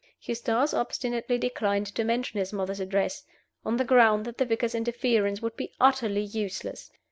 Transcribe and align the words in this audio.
Eustace 0.19 0.73
obstinately 0.73 1.37
declined 1.37 1.85
to 1.85 2.03
mention 2.03 2.39
his 2.39 2.51
mother's 2.51 2.79
address, 2.79 3.23
on 3.63 3.77
the 3.77 3.85
ground 3.85 4.25
that 4.25 4.39
the 4.39 4.45
vicar's 4.45 4.73
interference 4.73 5.43
would 5.43 5.55
be 5.55 5.75
utterly 5.79 6.23
useless. 6.23 6.89